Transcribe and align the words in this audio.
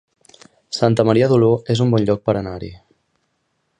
Santa 0.77 1.05
Maria 1.09 1.27
d'Oló 1.33 1.51
es 1.75 1.83
un 1.85 1.93
bon 1.97 2.07
lloc 2.09 2.25
per 2.31 2.35
anar-hi 2.41 2.71